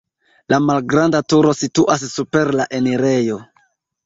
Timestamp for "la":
0.53-0.57, 2.63-2.67